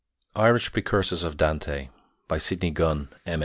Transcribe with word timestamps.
IRISH 0.35 0.73
PRECURSORS 0.73 1.21
OF 1.23 1.37
DANTE 1.37 1.89
By 2.27 2.39
SIDNEY 2.39 2.71
GUNN, 2.71 3.09
M. 3.27 3.39